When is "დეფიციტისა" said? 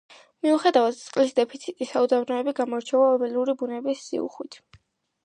1.39-2.03